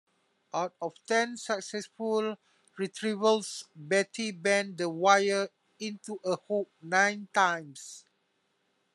Out 0.51 0.73
of 0.81 0.95
ten 1.05 1.37
successful 1.37 2.35
retrievals, 2.79 3.65
Betty 3.75 4.31
bent 4.31 4.77
the 4.79 4.89
wire 4.89 5.49
into 5.79 6.19
a 6.25 6.37
hook 6.37 6.71
nine 6.81 7.27
times. 7.31 8.03